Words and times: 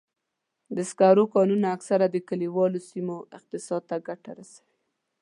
د 0.75 0.77
سکرو 0.89 1.23
کانونه 1.35 1.65
اکثراً 1.75 2.07
د 2.11 2.17
کلیوالو 2.29 2.79
سیمو 2.89 3.17
اقتصاد 3.37 3.81
ته 3.89 3.95
ګټه 4.07 4.31
رسوي. 4.39 4.73